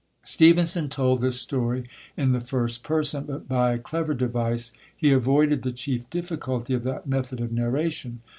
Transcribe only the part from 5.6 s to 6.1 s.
the chief